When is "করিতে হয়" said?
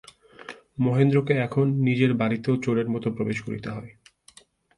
3.41-3.91